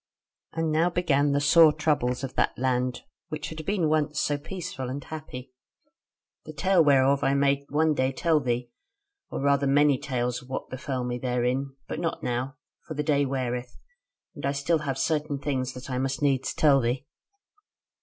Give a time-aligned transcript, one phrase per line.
[0.53, 4.89] "And now began the sore troubles of that land, which had been once so peaceful
[4.89, 5.53] and happy;
[6.43, 8.71] the tale whereof I may one day tell thee;
[9.29, 12.55] or rather many tales of what befell me therein; but not now;
[12.87, 13.77] for the day weareth;
[14.33, 17.05] and I still have certain things that I must needs tell thee.